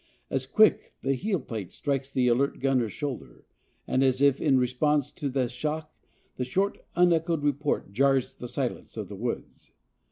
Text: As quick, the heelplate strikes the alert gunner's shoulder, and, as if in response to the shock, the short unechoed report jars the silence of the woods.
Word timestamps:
As 0.31 0.47
quick, 0.47 0.93
the 1.01 1.13
heelplate 1.13 1.71
strikes 1.71 2.11
the 2.11 2.27
alert 2.27 2.59
gunner's 2.59 2.91
shoulder, 2.91 3.45
and, 3.85 4.03
as 4.03 4.19
if 4.19 4.41
in 4.41 4.57
response 4.57 5.11
to 5.11 5.29
the 5.29 5.47
shock, 5.47 5.93
the 6.37 6.43
short 6.43 6.79
unechoed 6.97 7.43
report 7.43 7.91
jars 7.93 8.33
the 8.33 8.47
silence 8.47 8.97
of 8.97 9.09
the 9.09 9.15
woods. 9.15 9.69